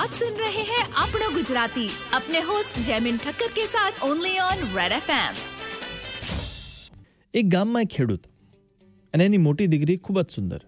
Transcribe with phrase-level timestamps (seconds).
[0.00, 4.92] आप सुन रहे हैं अपना गुजराती अपने होस्ट जयमिन ठक्कर के साथ ओनली ऑन रेड
[4.94, 5.44] एफएम
[7.34, 8.22] એક ગામમાં એક ખેડૂત
[9.14, 10.60] અને એની મોટી દીકરી ખૂબ જ સુંદર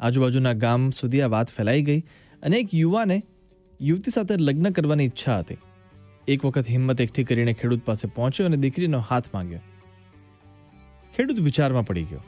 [0.00, 1.98] આજુબાજુના ગામ સુધી આ વાત ફેલાઈ ગઈ
[2.42, 3.18] અને એક યુવાને
[3.80, 5.58] યુવતી સાથે લગ્ન કરવાની ઈચ્છા હતી
[6.28, 9.62] એક વખત હિંમત એકઠી કરીને ખેડૂત પાસે પહોંચ્યો અને દીકરીનો હાથ માંગ્યો
[11.14, 12.24] ખેડૂત વિચારમાં પડી ગયો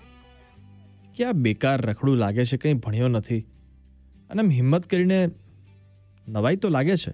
[1.17, 3.43] કે આ બેકાર રખડું લાગે છે કંઈ ભણ્યો નથી
[4.31, 5.21] અને આમ હિંમત કરીને
[6.28, 7.14] નવાઈ તો લાગે છે.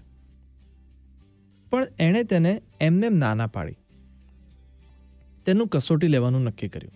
[1.70, 3.76] પણ એણે તેને એમને નાના પાડી.
[5.45, 6.94] તેનું કસોટી લેવાનું નક્કી કર્યું.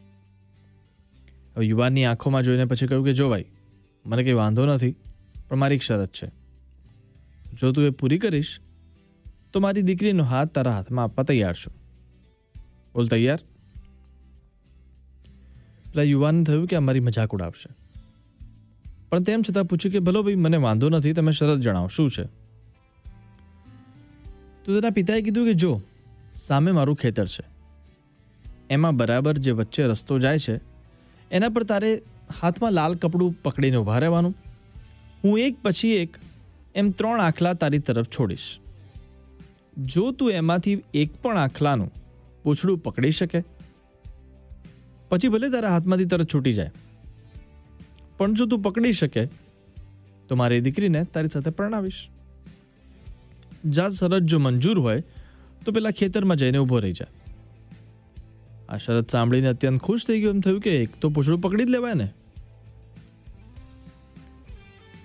[1.56, 3.46] હવે યુવાનની આંખોમાં જોઈને પછી કહ્યું કે, જો ભાઈ,
[4.06, 4.96] મને કંઈ વાંધો નથી,
[5.50, 6.28] પણ મારી એક શરત છે.
[7.54, 8.60] જો તું એ પૂરી કરીશ,
[9.54, 11.74] તો મારી દીકરીનો હાથ તારા હાથમાં આપવા તૈયાર છું.
[12.94, 13.40] બોલ, તૈયાર?
[15.86, 17.83] પેલા યુવાનને થયું કે આ મારી મજાક ઉડાવશે.
[19.14, 22.24] પણ તેમ છતાં પૂછ્યું કે, ભલો ભાઈ, મને વાંધો નથી, તમે શરત જણાવો, શું છે?
[24.66, 25.82] તો તેના પિતાએ કીધું કે, જો,
[26.34, 27.44] સામે મારું ખેતર છે.
[28.70, 30.56] એમાં બરાબર જે વચ્ચે રસ્તો જાય છે,
[31.32, 32.02] એના પર તારે
[32.42, 34.34] હાથમાં લાલ કપડું પકડીને ઊભા રહેવાનું.
[35.24, 36.18] હું એક પછી એક
[36.76, 38.48] એમ ત્રણ આખલા તારી તરફ છોડીશ.
[39.78, 41.92] જો તું એમાંથી એક પણ આખલાનું
[42.44, 43.44] પૂંછડું પકડી શકે,
[45.10, 46.72] પછી ભલે તારા હાથમાંથી તરત છૂટી જાય.
[48.18, 49.26] પણ જો તું પકડી શકે,
[50.30, 52.08] તો મારી દીકરીને તારી સાથે પરણાવીશ.
[53.66, 55.04] જા શરત જો મંજૂર હોય,
[55.66, 57.12] તો પેલા ખેતરમાં જઈને ઊભો રહી જાય
[58.70, 61.70] આ શરત સાંભળીને અત્યંત ખુશ થઈ ગયો એમ થયું કે એક તો પૂછડું પકડી જ
[61.70, 62.10] લેવાય ને.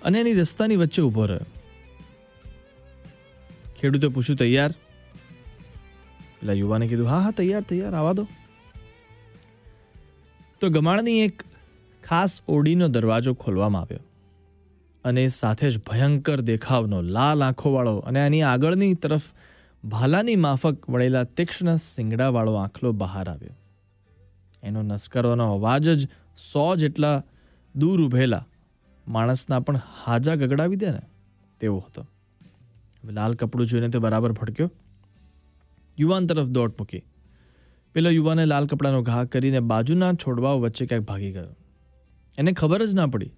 [0.03, 1.45] અને એની રસ્તાની વચ્ચે ઊભો રહ્યો.
[3.79, 4.71] ખેડૂતે પૂછ્યું, તૈયાર?
[6.39, 8.27] પેલા યુવાને કીધું, હા હા, તૈયાર તૈયાર, આવા દો.
[10.59, 11.43] તો ગમાણની એક
[12.03, 13.99] ખાસ ઓડીનો દરવાજો ખોલવામાં આવ્યો.
[15.05, 19.21] અને સાથે જ ભયંકર દેખાવનો લાલ આંખોવાળો અને આની આગળની તરફ
[19.83, 23.55] ભાલાની માફક વળેલા તીક્ષ્ણ સિંગડાવાળો આંખલો બહાર આવ્યો.
[24.63, 26.07] એનો નસ્કરોનો અવાજ જ
[26.51, 27.23] સો જેટલા
[27.75, 28.47] દૂર ઉભેલા
[29.07, 31.01] માણસના પણ હાજા ગગડાવી દે ને
[31.59, 32.07] તેવો હતો.
[33.03, 34.71] લાલ કપડું જોઈને તે બરાબર ભડક્યો.
[35.99, 37.03] યુવાન તરફ દોટ મૂકી.
[37.93, 41.55] પેલો યુવાને લાલ કપડાનો ઘા કરીને બાજુના છોડવાઓ વચ્ચે ક્યાંક ભાગી ગયો.
[42.39, 43.31] એને ખબર જ ના પડી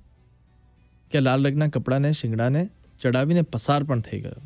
[1.12, 2.70] કે લાલ રંગના કપડાને, શિંગડાને
[3.02, 4.42] ચડાવીને પસાર પણ થઈ ગયો.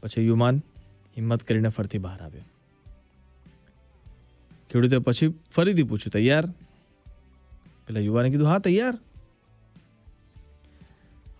[0.00, 0.58] પછી યુમાન
[1.16, 2.42] હિંમત કરીને ફરીથી બહાર આવ્યો.
[4.70, 6.46] ખેડૂતે પછી ફરીથી પૂછ્યું, તૈયાર?
[7.86, 8.98] પેલા યુવાને કીધું, હા, તૈયાર.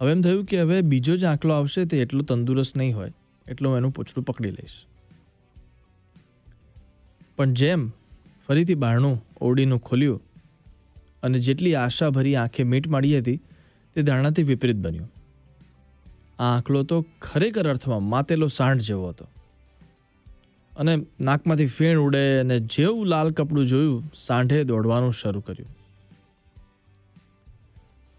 [0.00, 3.12] હવે એમ થયું કે હવે બીજો જ આંકલો આવશે તે એટલો તંદુરસ્ત નહીં હોય,
[3.46, 4.86] એટલો એનું પૂછડું પકડી લઈશ.
[7.36, 7.92] પણ જેમ
[8.48, 10.29] ફરીથી બારણું ઓરડીનું ખોલ્યું
[11.22, 13.36] અને જેટલી આશાભરી આંખે મીટ માડી હતી,
[13.94, 15.12] તે ધારણાથી વિપરીત બન્યું.
[16.38, 19.28] આ આંકલો તો ખરેખર અર્થમાં માતેલો સાંઠ જેવો હતો.
[20.76, 25.76] અને નાકમાંથી ફેણ ઉડે અને જેવું લાલ કપડું જોયું સાંઠે દોડવાનું શરૂ કર્યું.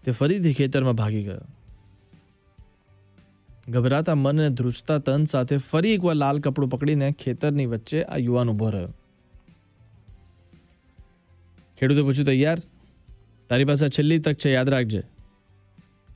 [0.04, 1.40] તે ફરીથી ખેતરમાં ભાગી ગયો.
[3.68, 8.50] ગભરાતા મન અને ધ્રુજતા તન સાથે ફરી એકવાર લાલ કપડું પકડીને ખેતરની વચ્ચે આ યુવાન
[8.50, 8.88] ઊભો રહ્યો.
[11.78, 12.58] ખેડૂતે પૂછ્યું, તૈયાર?
[13.52, 15.00] તારી પાસે છેલ્લી તક છે, યાદ રાખજે.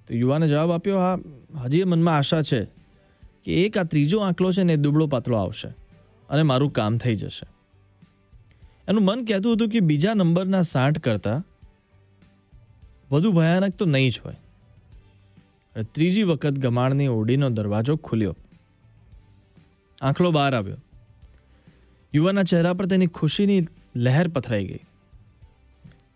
[0.06, 1.18] તો યુવાને જવાબ આપ્યો, હા,
[1.64, 2.64] હજી મનમાં આશા છે
[3.44, 5.68] કે એક આ ત્રીજો આંકલો છે ને એ દુબળો પાતળો આવશે
[6.28, 7.46] અને મારું કામ થઈ જશે.
[8.88, 11.44] એનું મન કહેતું હતું કે બીજા નંબરના સાઠ કરતાં
[13.10, 14.36] વધુ ભયાનક તો નહીં જ હોય.
[15.82, 18.36] ત્રીજી વખત ગમાણની ઓડીનો દરવાજો ખુલ્યો.
[20.02, 20.76] આંખલો બહાર આવ્યો.
[22.14, 23.60] યુવાના ચહેરા પર તેની ખુશીની
[23.96, 24.80] લહેર પથરાઈ ગઈ.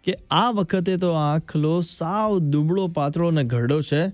[0.05, 4.13] કે આ વખતે તો આંખલો સાવ દુબળો પાતળો અને ઘરડો છે.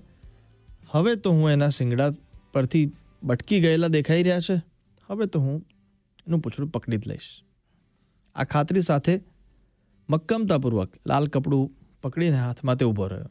[0.91, 2.11] હવે તો હું એના શિંગડા
[2.53, 2.91] પરથી
[3.23, 4.55] બટકી ગયેલા દેખાઈ રહ્યા છે.
[5.09, 5.65] હવે તો હું
[6.27, 7.41] એનું પૂછડું પકડી જ લઈશ.
[8.35, 9.21] આ ખાતરી સાથે
[10.09, 11.71] મક્કમતાપૂર્વક લાલ કપડું
[12.01, 13.29] પકડીને હાથમાં તે ઊભો રહ્યો.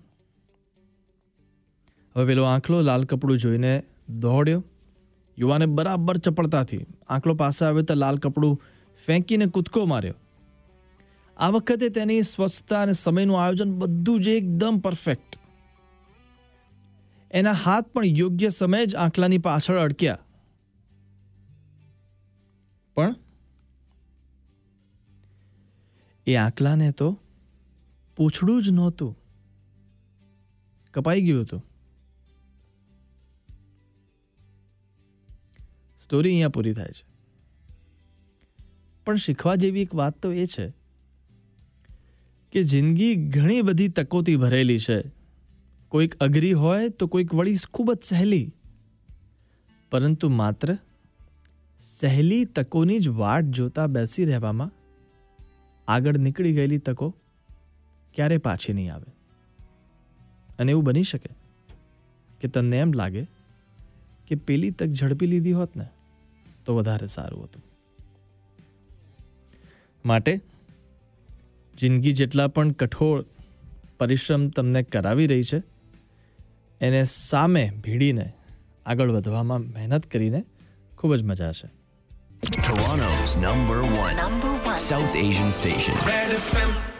[2.16, 4.64] હવે પેલો આંખલો લાલ કપડું જોઈને દોડ્યો.
[5.38, 8.62] યુવાને બરાબર ચપળતાથી આંકલો પાસે આવ્યો તો લાલ કપડું
[9.06, 10.14] ફેંકીને કૂદકો માર્યો.
[11.36, 15.38] આ વખતે તેની સ્વચ્છતા અને સમયનું આયોજન બધું જ એકદમ પરફેક્ટ
[17.30, 20.18] એના હાથ પણ યોગ્ય સમયે જ આંકલાની પાછળ અડક્યા.
[22.94, 23.14] પણ
[26.26, 27.20] એ આંકલાને તો
[28.16, 29.18] પૂછડું જ નહોતું.
[30.94, 31.66] કપાઈ ગયું હતું.
[35.98, 37.04] સ્ટોરી અહીંયા પૂરી થાય છે.
[39.04, 40.85] પણ શીખવા જેવી એક વાત તો એ છે
[42.52, 45.02] કે જિંદગી ઘણી બધી તકોથી ભરેલી છે.
[45.88, 48.52] કોઈક અઘરી હોય તો કોઈક વળી ખૂબ જ સહેલી.
[49.90, 50.76] પરંતુ માત્ર
[51.80, 54.72] સહેલી તકોની જ વાટ જોતા બેસી રહેવામાં
[55.88, 57.14] આગળ નીકળી ગયેલી તકો
[58.14, 59.12] ક્યારે પાછી નહીં આવે.
[60.58, 61.28] અને એવું બની શકે
[62.40, 63.24] કે તમને એમ લાગે
[64.26, 65.86] કે પેલી તક ઝડપી લીધી હોત ને,
[66.66, 67.62] તો વધારે સારું હતું.
[70.06, 70.40] માટે
[71.78, 73.24] જિંદગી જેટલા પણ કઠોર
[73.98, 75.62] પરિશ્રમ તમને કરાવી રહી છે
[76.80, 78.26] એને સામે ભીડીને
[78.86, 80.44] આગળ વધવામાં મહેનત કરીને
[80.98, 81.68] ખૂબ જ મજા છે
[82.62, 84.16] Toronto's number one.
[84.16, 84.78] Number one.
[84.80, 85.94] South Asian station.
[86.06, 86.95] Red FM